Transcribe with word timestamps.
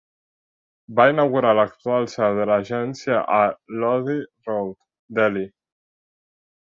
Va 0.99 1.03
inaugurar 1.11 1.49
l'actual 1.57 2.07
seu 2.13 2.39
de 2.39 2.47
l'agència 2.51 3.19
a 3.35 3.41
Lodhi 3.83 4.17
Road, 4.49 4.73
Delhi. 5.21 5.45